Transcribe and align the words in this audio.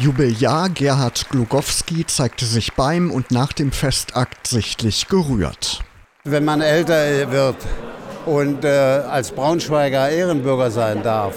Jubiläar 0.00 0.70
Gerhard 0.70 1.28
Glugowski 1.28 2.06
zeigte 2.06 2.46
sich 2.46 2.72
beim 2.72 3.10
und 3.10 3.30
nach 3.30 3.52
dem 3.52 3.70
Festakt 3.70 4.46
sichtlich 4.46 5.08
gerührt. 5.08 5.80
Wenn 6.24 6.46
man 6.46 6.62
älter 6.62 7.30
wird 7.30 7.56
und 8.24 8.64
äh, 8.64 8.68
als 8.68 9.30
Braunschweiger 9.30 10.08
Ehrenbürger 10.08 10.70
sein 10.70 11.02
darf, 11.02 11.34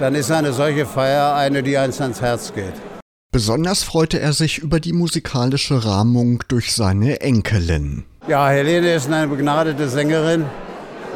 dann 0.00 0.14
ist 0.14 0.30
eine 0.30 0.52
solche 0.52 0.84
Feier 0.84 1.34
eine, 1.34 1.62
die 1.62 1.78
eins 1.78 1.98
ans 2.02 2.20
Herz 2.20 2.52
geht. 2.52 2.74
Besonders 3.32 3.84
freute 3.84 4.20
er 4.20 4.34
sich 4.34 4.58
über 4.58 4.80
die 4.80 4.92
musikalische 4.92 5.82
Rahmung 5.82 6.44
durch 6.48 6.74
seine 6.74 7.22
Enkelin. 7.22 8.04
Ja, 8.26 8.50
Helene 8.50 8.92
ist 8.92 9.10
eine 9.10 9.28
begnadete 9.28 9.88
Sängerin 9.88 10.44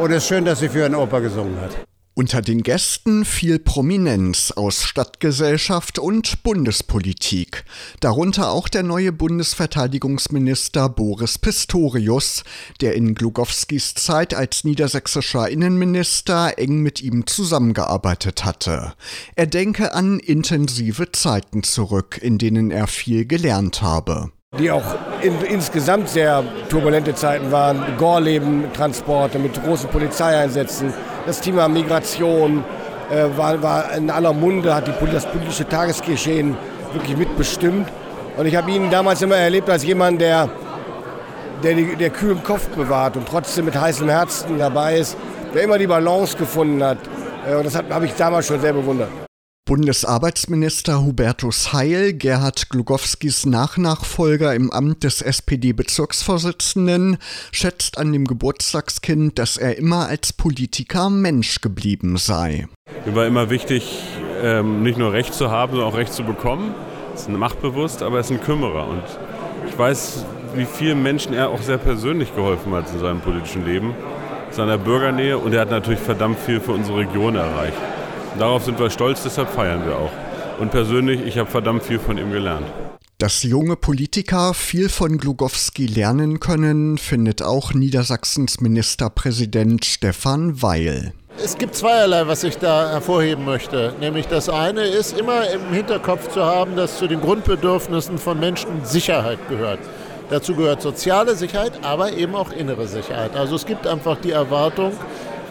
und 0.01 0.11
es 0.11 0.23
ist 0.23 0.29
schön, 0.29 0.47
dass 0.47 0.61
sie 0.61 0.71
für 0.71 0.87
einen 0.87 0.95
Oper 0.95 1.21
gesungen 1.21 1.61
hat. 1.61 1.77
Unter 2.15 2.43
den 2.43 2.63
Gästen 2.63 3.25
viel 3.25 3.59
Prominenz 3.59 4.51
aus 4.51 4.83
Stadtgesellschaft 4.83 5.99
und 5.99 6.43
Bundespolitik, 6.43 7.65
darunter 8.01 8.51
auch 8.51 8.69
der 8.69 8.83
neue 8.83 9.13
Bundesverteidigungsminister 9.13 10.91
Boris 10.91 11.39
Pistorius, 11.39 12.45
der 12.83 12.97
in 12.97 13.15
Glugowskis 13.15 13.95
Zeit 13.95 14.35
als 14.35 14.63
niedersächsischer 14.65 15.49
Innenminister 15.49 16.59
eng 16.59 16.83
mit 16.83 17.01
ihm 17.01 17.27
zusammengearbeitet 17.27 18.45
hatte. 18.45 18.93
Er 19.35 19.47
denke 19.47 19.95
an 19.95 20.19
intensive 20.21 21.13
Zeiten 21.13 21.63
zurück, 21.63 22.19
in 22.21 22.37
denen 22.37 22.71
er 22.71 22.89
viel 22.89 23.25
gelernt 23.25 23.81
habe 23.81 24.33
die 24.59 24.71
auch 24.71 24.85
in, 25.23 25.41
insgesamt 25.41 26.11
sehr 26.11 26.45
turbulente 26.69 27.15
Zeiten 27.15 27.51
waren. 27.51 27.97
Gorleben-Transporte 27.97 29.39
mit 29.39 29.63
großen 29.65 29.89
Polizeieinsätzen, 29.89 30.93
das 31.27 31.41
Thema 31.41 31.69
Migration 31.69 32.65
äh, 33.11 33.37
war, 33.37 33.63
war 33.63 33.93
in 33.95 34.11
aller 34.11 34.33
Munde, 34.33 34.75
hat 34.75 34.87
die, 34.87 35.13
das 35.13 35.27
politische 35.27 35.69
Tagesgeschehen 35.69 36.57
wirklich 36.93 37.17
mitbestimmt. 37.17 37.89
Und 38.37 38.47
ich 38.47 38.57
habe 38.57 38.71
ihn 38.71 38.91
damals 38.91 39.23
immer 39.23 39.37
erlebt 39.37 39.69
als 39.69 39.85
jemand, 39.85 40.21
der, 40.21 40.49
der, 41.63 41.75
der 41.75 42.11
kühlen 42.11 42.43
Kopf 42.43 42.69
bewahrt 42.69 43.17
und 43.17 43.29
trotzdem 43.29 43.67
mit 43.67 43.79
heißem 43.79 44.09
Herzen 44.09 44.59
dabei 44.59 44.99
ist, 44.99 45.17
der 45.55 45.63
immer 45.63 45.79
die 45.79 45.87
Balance 45.87 46.37
gefunden 46.37 46.83
hat. 46.83 46.99
Äh, 47.49 47.57
und 47.57 47.67
das 47.67 47.77
habe 47.77 48.07
ich 48.07 48.15
damals 48.15 48.47
schon 48.47 48.61
sehr 48.61 48.73
bewundert. 48.73 49.09
Bundesarbeitsminister 49.65 51.05
Hubertus 51.05 51.73
Heil, 51.73 52.15
Gerhard 52.15 52.69
Glugowskis 52.69 53.47
Nachnachfolger 53.47 54.57
im 54.57 54.73
Amt 54.73 55.05
des 55.05 55.23
SPD-Bezirksvorsitzenden, 55.23 57.17
schätzt 57.53 57.97
an 57.97 58.13
dem 58.13 58.27
Geburtstagskind, 58.27 59.39
dass 59.39 59.57
er 59.57 59.79
immer 59.79 60.09
als 60.09 60.33
Politiker 60.33 61.11
Mensch 61.11 61.61
geblieben 61.61 62.17
sei. 62.17 62.67
Mir 63.07 63.15
war 63.15 63.27
immer 63.27 63.51
wichtig, 63.51 64.03
ähm, 64.43 64.83
nicht 64.83 64.99
nur 64.99 65.13
Recht 65.13 65.33
zu 65.33 65.53
haben, 65.53 65.75
sondern 65.75 65.91
auch 65.91 65.97
Recht 65.97 66.13
zu 66.13 66.25
bekommen. 66.25 66.75
Er 67.11 67.15
ist 67.15 67.29
machtbewusst, 67.29 68.03
aber 68.03 68.17
er 68.17 68.23
ist 68.23 68.33
ein 68.33 68.43
Kümmerer. 68.43 68.89
Und 68.89 69.05
ich 69.69 69.79
weiß, 69.79 70.25
wie 70.57 70.67
vielen 70.67 71.05
Menschen 71.05 71.35
er 71.35 71.51
auch 71.51 71.63
sehr 71.63 71.79
persönlich 71.79 72.35
geholfen 72.35 72.73
hat 72.75 72.93
in 72.93 72.99
seinem 72.99 73.21
politischen 73.21 73.65
Leben, 73.65 73.95
seiner 74.51 74.77
Bürgernähe. 74.77 75.39
Und 75.39 75.55
er 75.55 75.61
hat 75.61 75.71
natürlich 75.71 76.01
verdammt 76.01 76.41
viel 76.41 76.59
für 76.59 76.73
unsere 76.73 76.99
Region 76.99 77.37
erreicht. 77.37 77.79
Darauf 78.39 78.65
sind 78.65 78.79
wir 78.79 78.91
stolz, 78.91 79.23
deshalb 79.23 79.51
feiern 79.51 79.85
wir 79.87 79.97
auch. 79.97 80.11
Und 80.59 80.71
persönlich, 80.71 81.21
ich 81.27 81.39
habe 81.39 81.51
verdammt 81.51 81.83
viel 81.83 81.99
von 81.99 82.19
ihm 82.19 82.31
gelernt. 82.31 82.67
Dass 83.19 83.43
junge 83.43 83.77
Politiker 83.77 84.53
viel 84.55 84.89
von 84.89 85.19
Glugowski 85.19 85.87
lernen 85.87 86.41
können, 86.41 86.99
findet 86.99 87.43
auch 87.43 87.73
Niedersachsens 87.73 88.61
Ministerpräsident 88.61 89.85
Stefan 89.85 90.61
Weil. 90.61 91.13
Es 91.43 91.57
gibt 91.57 91.75
zweierlei, 91.75 92.27
was 92.27 92.43
ich 92.45 92.59
da 92.59 92.91
hervorheben 92.91 93.45
möchte. 93.45 93.95
Nämlich 94.01 94.27
das 94.27 94.49
eine 94.49 94.83
ist, 94.83 95.19
immer 95.19 95.49
im 95.51 95.73
Hinterkopf 95.73 96.29
zu 96.29 96.45
haben, 96.45 96.75
dass 96.77 96.99
zu 96.99 97.07
den 97.07 97.21
Grundbedürfnissen 97.21 98.19
von 98.19 98.41
Menschen 98.41 98.85
Sicherheit 98.85 99.39
gehört. 99.49 99.81
Dazu 100.31 100.55
gehört 100.55 100.83
soziale 100.83 101.37
Sicherheit, 101.37 101.73
aber 101.83 102.13
eben 102.13 102.35
auch 102.35 102.53
innere 102.53 102.87
Sicherheit. 102.87 103.37
Also 103.37 103.55
es 103.55 103.67
gibt 103.67 103.87
einfach 103.87 104.17
die 104.21 104.31
Erwartung, 104.31 104.93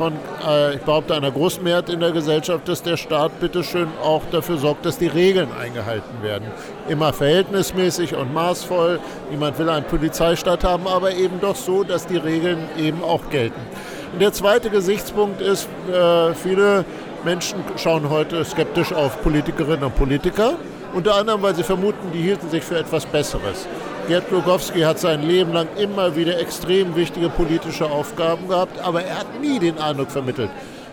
von, 0.02 0.14
äh, 0.48 0.74
ich 0.74 0.82
behaupte, 0.82 1.14
einer 1.14 1.30
Großmehrheit 1.30 1.88
in 1.90 2.00
der 2.00 2.12
Gesellschaft, 2.12 2.68
dass 2.68 2.82
der 2.82 2.98
Staat 2.98 3.40
bitteschön 3.40 3.88
auch 4.04 4.24
dafür 4.32 4.58
sorgt, 4.58 4.84
dass 4.84 4.98
die 4.98 5.06
Regeln 5.06 5.50
eingehalten 5.52 6.24
werden. 6.24 6.48
Immer 6.90 7.14
verhältnismäßig 7.14 8.16
und 8.16 8.34
maßvoll. 8.34 9.00
Niemand 9.30 9.60
will 9.60 9.70
einen 9.70 9.86
Polizeistaat 9.86 10.64
haben, 10.64 10.88
aber 10.88 11.14
eben 11.14 11.40
doch 11.40 11.56
so, 11.56 11.84
dass 11.84 12.08
die 12.08 12.18
Regeln 12.18 12.68
eben 12.80 13.04
auch 13.04 13.30
gelten. 13.30 13.62
Und 14.14 14.24
der 14.24 14.34
zweite 14.34 14.72
Gesichtspunkt 14.72 15.40
ist, 15.40 15.70
äh, 15.94 16.34
viele 16.34 16.84
Menschen 17.24 17.60
schauen 17.78 18.10
heute 18.10 18.44
skeptisch 18.44 18.92
auf 18.94 19.22
Politikerinnen 19.22 19.84
und 19.84 19.96
Politiker. 19.96 20.54
Unter 20.96 21.14
anderem, 21.14 21.44
weil 21.44 21.54
sie 21.54 21.64
vermuten, 21.64 22.12
die 22.12 22.24
hielten 22.24 22.50
sich 22.50 22.64
für 22.64 22.80
etwas 22.80 23.06
Besseres. 23.06 23.68
Gerd 24.12 24.28
Glogowski 24.28 24.82
hat 24.82 25.00
sein 25.00 25.24
Leben 25.26 25.54
lang 25.54 25.70
immer 25.78 26.18
wieder 26.18 26.38
extrem 26.38 26.98
wichtige 26.98 27.30
politische 27.30 27.90
Aufgaben 27.90 28.50
gehabt, 28.50 28.78
aber 28.80 29.06
er 29.06 29.20
hat 29.20 29.40
nie 29.40 29.58
den 29.58 29.78
Eindruck 29.78 30.12
vermittelt, 30.12 30.50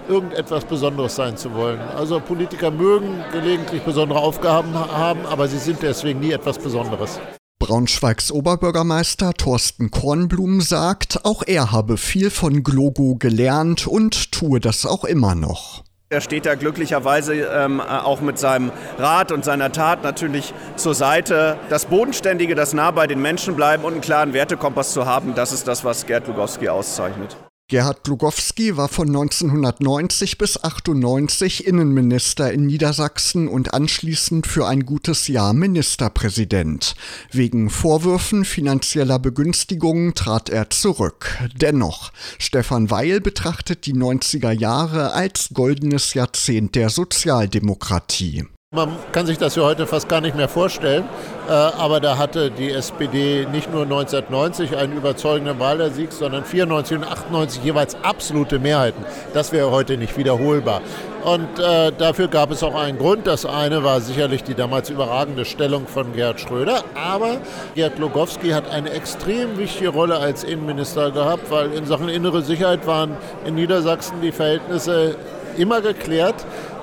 irgendetwas 0.08 0.64
Besonderes 0.64 1.16
sein 1.16 1.36
zu 1.36 1.52
wollen. 1.52 1.80
Also 1.80 2.20
Politiker 2.20 2.70
mögen 2.70 3.24
gelegentlich 3.32 3.82
besondere 3.82 4.20
Aufgaben 4.20 4.72
haben, 4.72 5.26
aber 5.26 5.48
sie 5.48 5.58
sind 5.58 5.82
deswegen 5.82 6.20
nie 6.20 6.30
etwas 6.30 6.60
Besonderes. 6.60 7.18
Braunschweigs 7.58 8.30
Oberbürgermeister 8.30 9.34
Thorsten 9.34 9.90
Kornblum 9.90 10.60
sagt, 10.60 11.24
auch 11.24 11.42
er 11.44 11.72
habe 11.72 11.96
viel 11.96 12.30
von 12.30 12.62
Glogo 12.62 13.16
gelernt 13.16 13.88
und 13.88 14.30
tue 14.30 14.60
das 14.60 14.86
auch 14.86 15.02
immer 15.02 15.34
noch. 15.34 15.82
Er 16.10 16.22
steht 16.22 16.46
da 16.46 16.54
glücklicherweise 16.54 17.34
ähm, 17.34 17.82
auch 17.82 18.22
mit 18.22 18.38
seinem 18.38 18.72
Rat 18.96 19.30
und 19.30 19.44
seiner 19.44 19.72
Tat 19.72 20.02
natürlich 20.02 20.54
zur 20.76 20.94
Seite. 20.94 21.58
Das 21.68 21.84
Bodenständige, 21.84 22.54
das 22.54 22.72
nah 22.72 22.92
bei 22.92 23.06
den 23.06 23.20
Menschen 23.20 23.56
bleiben 23.56 23.84
und 23.84 23.92
einen 23.92 24.00
klaren 24.00 24.32
Wertekompass 24.32 24.94
zu 24.94 25.04
haben, 25.04 25.34
das 25.34 25.52
ist 25.52 25.68
das, 25.68 25.84
was 25.84 26.06
Gerd 26.06 26.26
Lugowski 26.26 26.70
auszeichnet. 26.70 27.36
Gerhard 27.70 28.02
Glugowski 28.02 28.78
war 28.78 28.88
von 28.88 29.08
1990 29.08 30.38
bis 30.38 30.64
98 30.64 31.66
Innenminister 31.66 32.50
in 32.50 32.64
Niedersachsen 32.64 33.46
und 33.46 33.74
anschließend 33.74 34.46
für 34.46 34.66
ein 34.66 34.86
gutes 34.86 35.28
Jahr 35.28 35.52
Ministerpräsident. 35.52 36.94
Wegen 37.30 37.68
Vorwürfen 37.68 38.46
finanzieller 38.46 39.18
Begünstigungen 39.18 40.14
trat 40.14 40.48
er 40.48 40.70
zurück. 40.70 41.36
Dennoch, 41.60 42.10
Stefan 42.38 42.90
Weil 42.90 43.20
betrachtet 43.20 43.84
die 43.84 43.92
90er 43.92 44.52
Jahre 44.52 45.12
als 45.12 45.50
goldenes 45.52 46.14
Jahrzehnt 46.14 46.74
der 46.74 46.88
Sozialdemokratie. 46.88 48.46
Man 48.74 48.96
kann 49.12 49.24
sich 49.24 49.38
das 49.38 49.56
ja 49.56 49.62
heute 49.62 49.86
fast 49.86 50.10
gar 50.10 50.20
nicht 50.20 50.36
mehr 50.36 50.46
vorstellen, 50.46 51.08
äh, 51.48 51.52
aber 51.52 52.00
da 52.00 52.18
hatte 52.18 52.50
die 52.50 52.70
SPD 52.70 53.46
nicht 53.50 53.72
nur 53.72 53.84
1990 53.84 54.76
einen 54.76 54.94
überzeugenden 54.94 55.58
Wahlersieg, 55.58 56.12
sondern 56.12 56.44
94 56.44 56.98
und 56.98 57.04
98 57.04 57.64
jeweils 57.64 57.96
absolute 58.02 58.58
Mehrheiten. 58.58 59.02
Das 59.32 59.52
wäre 59.52 59.70
heute 59.70 59.96
nicht 59.96 60.18
wiederholbar. 60.18 60.82
Und 61.24 61.58
äh, 61.58 61.92
dafür 61.96 62.28
gab 62.28 62.50
es 62.50 62.62
auch 62.62 62.74
einen 62.74 62.98
Grund. 62.98 63.26
Das 63.26 63.46
eine 63.46 63.84
war 63.84 64.02
sicherlich 64.02 64.44
die 64.44 64.54
damals 64.54 64.90
überragende 64.90 65.46
Stellung 65.46 65.86
von 65.86 66.12
Gerhard 66.12 66.38
Schröder, 66.38 66.84
aber 66.94 67.38
Gerd 67.74 67.98
Logowski 67.98 68.50
hat 68.50 68.70
eine 68.70 68.90
extrem 68.90 69.56
wichtige 69.56 69.88
Rolle 69.88 70.18
als 70.18 70.44
Innenminister 70.44 71.10
gehabt, 71.10 71.50
weil 71.50 71.72
in 71.72 71.86
Sachen 71.86 72.10
innere 72.10 72.42
Sicherheit 72.42 72.86
waren 72.86 73.16
in 73.46 73.54
Niedersachsen 73.54 74.20
die 74.20 74.30
Verhältnisse 74.32 75.16
immer 75.56 75.80
geklärt. 75.80 76.36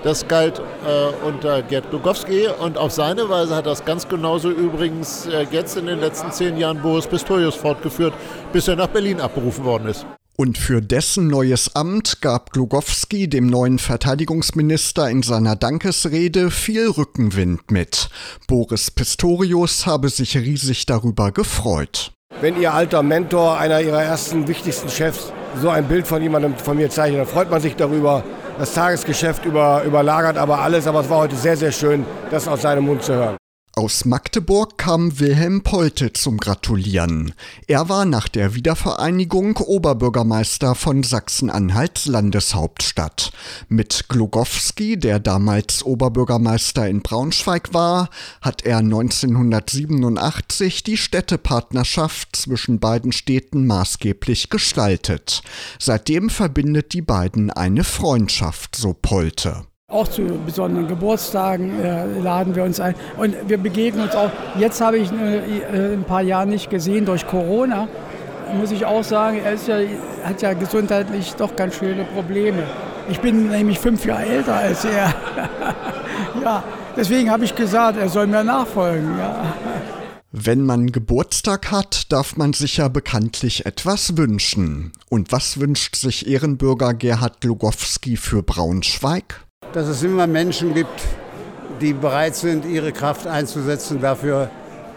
Das 0.05 0.27
galt 0.27 0.59
äh, 0.59 1.25
unter 1.25 1.63
Gerd 1.63 1.91
Lugowski 1.91 2.45
und 2.59 2.77
auf 2.77 2.91
seine 2.91 3.27
Weise 3.27 3.55
hat 3.55 3.65
das 3.65 3.85
ganz 3.85 4.07
genauso 4.07 4.51
übrigens 4.51 5.25
äh, 5.25 5.47
jetzt 5.49 5.77
in 5.77 5.87
den 5.87 5.99
letzten 5.99 6.31
zehn 6.31 6.57
Jahren 6.57 6.79
Boris 6.79 7.07
Pistorius 7.07 7.55
fortgeführt, 7.55 8.13
bis 8.53 8.67
er 8.67 8.75
nach 8.75 8.85
Berlin 8.85 9.19
abberufen 9.19 9.65
worden 9.65 9.87
ist. 9.87 10.05
Und 10.37 10.59
für 10.59 10.79
dessen 10.79 11.25
neues 11.25 11.75
Amt 11.75 12.21
gab 12.21 12.51
Glugowski 12.51 13.27
dem 13.27 13.47
neuen 13.47 13.79
Verteidigungsminister 13.79 15.09
in 15.09 15.23
seiner 15.23 15.55
Dankesrede 15.55 16.51
viel 16.51 16.87
Rückenwind 16.87 17.71
mit. 17.71 18.09
Boris 18.47 18.91
Pistorius 18.91 19.87
habe 19.87 20.09
sich 20.09 20.37
riesig 20.37 20.85
darüber 20.85 21.31
gefreut. 21.31 22.11
Wenn 22.41 22.61
Ihr 22.61 22.75
alter 22.75 23.01
Mentor, 23.01 23.57
einer 23.57 23.81
Ihrer 23.81 24.03
ersten 24.03 24.47
wichtigsten 24.47 24.89
Chefs, 24.89 25.33
so 25.59 25.69
ein 25.69 25.87
Bild 25.87 26.05
von 26.05 26.21
jemandem 26.21 26.55
von 26.57 26.77
mir 26.77 26.91
zeichnet, 26.91 27.21
dann 27.21 27.27
freut 27.27 27.49
man 27.49 27.59
sich 27.59 27.75
darüber 27.75 28.23
das 28.57 28.73
Tagesgeschäft 28.73 29.45
über, 29.45 29.83
überlagert 29.83 30.37
aber 30.37 30.59
alles. 30.59 30.87
Aber 30.87 31.01
es 31.01 31.09
war 31.09 31.19
heute 31.19 31.35
sehr, 31.35 31.57
sehr 31.57 31.71
schön, 31.71 32.05
das 32.31 32.47
aus 32.47 32.61
seinem 32.61 32.85
Mund 32.85 33.03
zu 33.03 33.13
hören. 33.13 33.37
Aus 33.77 34.05
Magdeburg 34.05 34.77
kam 34.77 35.19
Wilhelm 35.19 35.61
Polte 35.61 36.13
zum 36.13 36.37
Gratulieren. 36.37 37.33
Er 37.67 37.89
war 37.89 38.05
nach 38.05 38.29
der 38.29 38.55
Wiedervereinigung 38.55 39.57
Oberbürgermeister 39.57 40.75
von 40.75 41.03
Sachsen-Anhalts 41.03 42.05
Landeshauptstadt. 42.05 43.33
Mit 43.67 44.05
Glogowski, 44.07 44.97
der 44.97 45.19
damals 45.19 45.83
Oberbürgermeister 45.83 46.87
in 46.87 47.01
Braunschweig 47.01 47.73
war, 47.73 48.09
hat 48.39 48.63
er 48.63 48.77
1987 48.77 50.83
die 50.83 50.95
Städtepartnerschaft 50.95 52.33
zwischen 52.33 52.79
beiden 52.79 53.11
Städten 53.11 53.67
maßgeblich 53.67 54.49
gestaltet. 54.49 55.43
Seitdem 55.79 56.29
verbindet 56.29 56.93
die 56.93 57.01
beiden 57.01 57.51
eine 57.51 57.83
Freundschaft, 57.83 58.77
so 58.77 58.93
Polte. 58.93 59.65
Auch 59.87 60.07
zu 60.07 60.23
besonderen 60.43 60.87
Geburtstagen 60.87 61.79
äh, 61.79 62.19
laden 62.19 62.55
wir 62.55 62.63
uns 62.63 62.79
ein. 62.79 62.95
Und 63.17 63.35
wir 63.47 63.59
begegnen 63.59 64.05
uns 64.05 64.15
auch. 64.15 64.31
Jetzt 64.57 64.81
habe 64.81 64.97
ich 64.97 65.11
äh, 65.11 65.93
ein 65.93 66.03
paar 66.03 66.23
Jahre 66.23 66.47
nicht 66.47 66.71
gesehen 66.71 67.05
durch 67.05 67.27
Corona. 67.27 67.87
Muss 68.59 68.71
ich 68.71 68.83
auch 68.83 69.03
sagen, 69.03 69.39
er 69.45 69.53
ja, 69.53 69.87
hat 70.23 70.41
ja 70.41 70.53
gesundheitlich 70.53 71.35
doch 71.35 71.55
ganz 71.55 71.75
schöne 71.75 72.03
Probleme. 72.03 72.63
Ich 73.09 73.19
bin 73.19 73.49
nämlich 73.49 73.77
fünf 73.77 74.03
Jahre 74.05 74.25
älter 74.25 74.55
als 74.55 74.85
er. 74.85 75.13
ja, 76.43 76.63
deswegen 76.97 77.29
habe 77.29 77.45
ich 77.45 77.53
gesagt, 77.53 77.99
er 77.99 78.09
soll 78.09 78.25
mir 78.25 78.43
nachfolgen. 78.43 79.19
Ja. 79.19 79.53
Wenn 80.31 80.65
man 80.65 80.91
Geburtstag 80.91 81.69
hat, 81.69 82.11
darf 82.11 82.37
man 82.37 82.53
sich 82.53 82.77
ja 82.77 82.87
bekanntlich 82.87 83.67
etwas 83.67 84.17
wünschen. 84.17 84.93
Und 85.09 85.31
was 85.31 85.59
wünscht 85.59 85.95
sich 85.95 86.27
Ehrenbürger 86.27 86.95
Gerhard 86.95 87.43
Lugowski 87.43 88.17
für 88.17 88.41
Braunschweig? 88.41 89.44
Dass 89.73 89.87
es 89.87 90.03
immer 90.03 90.27
Menschen 90.27 90.73
gibt, 90.73 91.01
die 91.81 91.93
bereit 91.93 92.35
sind, 92.35 92.65
ihre 92.65 92.91
Kraft 92.91 93.27
einzusetzen 93.27 94.01
dafür, 94.01 94.49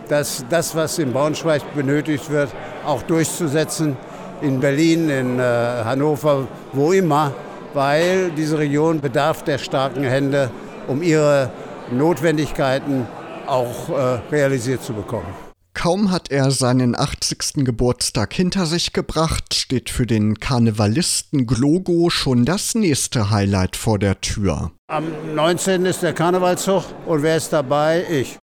dass 0.09 0.45
das, 0.49 0.75
was 0.75 0.99
in 0.99 1.13
Braunschweig 1.13 1.63
benötigt 1.75 2.31
wird, 2.31 2.51
auch 2.87 3.03
durchzusetzen. 3.03 3.97
In 4.41 4.61
Berlin, 4.61 5.11
in 5.11 5.39
äh, 5.39 5.43
Hannover, 5.43 6.47
wo 6.73 6.93
immer, 6.93 7.33
weil 7.75 8.31
diese 8.31 8.59
Region 8.59 9.01
bedarf 9.01 9.43
der 9.43 9.59
starken 9.59 10.05
Hände, 10.05 10.51
um 10.87 11.03
ihre 11.03 11.51
Notwendigkeiten 11.91 13.07
auch 13.47 13.89
äh, 13.89 14.21
realisiert 14.31 14.83
zu 14.83 14.93
bekommen. 14.93 15.48
Kaum 15.79 16.11
hat 16.11 16.33
er 16.33 16.51
seinen 16.51 16.99
80. 16.99 17.65
Geburtstag 17.65 18.35
hinter 18.35 18.67
sich 18.67 18.93
gebracht, 18.93 19.55
steht 19.55 19.91
für 19.91 20.07
den 20.07 20.41
Karnevalisten 20.41 21.47
Glogo 21.47 22.11
schon 22.11 22.45
das 22.45 22.75
nächste 22.75 23.31
Highlight 23.31 23.77
vor 23.77 24.01
der 24.01 24.21
Tür. 24.21 24.73
Am 24.91 25.05
19. 25.37 25.87
ist 25.87 26.03
der 26.03 26.15
Karnevalszug 26.15 26.83
und 27.07 27.23
wer 27.23 27.37
ist 27.37 27.53
dabei? 27.53 28.05
Ich. 28.11 28.39